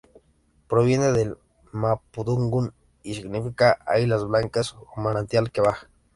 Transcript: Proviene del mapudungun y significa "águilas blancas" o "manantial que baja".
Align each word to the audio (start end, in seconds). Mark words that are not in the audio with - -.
Proviene 0.67 1.11
del 1.11 1.37
mapudungun 1.71 2.73
y 3.03 3.13
significa 3.13 3.77
"águilas 3.85 4.25
blancas" 4.27 4.73
o 4.73 4.99
"manantial 4.99 5.51
que 5.51 5.61
baja". 5.61 5.89